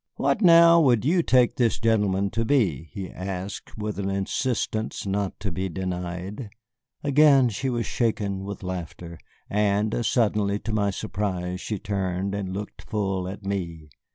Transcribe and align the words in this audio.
"What, 0.15 0.41
now, 0.41 0.81
would 0.81 1.05
you 1.05 1.21
take 1.21 1.57
this 1.57 1.77
gentleman 1.77 2.31
to 2.31 2.43
be?" 2.43 2.89
he 2.91 3.07
asked 3.11 3.77
with 3.77 3.99
an 3.99 4.09
insistence 4.09 5.05
not 5.05 5.39
to 5.41 5.51
be 5.51 5.69
denied. 5.69 6.49
Again 7.03 7.49
she 7.49 7.69
was 7.69 7.85
shaken 7.85 8.43
with 8.43 8.63
laughter, 8.63 9.19
and 9.47 10.03
suddenly 10.03 10.57
to 10.57 10.73
my 10.73 10.89
surprise 10.89 11.61
she 11.61 11.77
turned 11.77 12.33
and 12.33 12.51
looked 12.51 12.81
full 12.81 13.27
at 13.27 13.45
me. 13.45 13.89